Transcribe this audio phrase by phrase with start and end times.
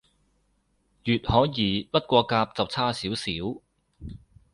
[0.03, 0.07] 乙可以，
[1.83, 3.23] 不過甲就差少少